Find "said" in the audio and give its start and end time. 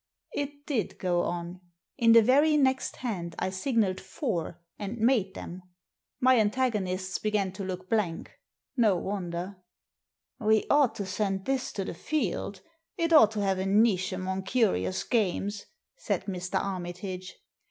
15.97-16.25